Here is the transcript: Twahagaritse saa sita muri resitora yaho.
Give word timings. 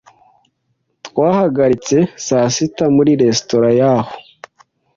Twahagaritse 1.07 1.97
saa 2.25 2.47
sita 2.55 2.85
muri 2.95 3.11
resitora 3.21 3.69
yaho. 3.79 4.11